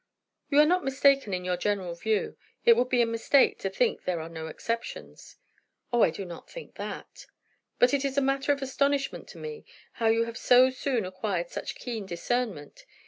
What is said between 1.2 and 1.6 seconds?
in your